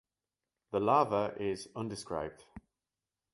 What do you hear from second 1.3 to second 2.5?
is undescribed.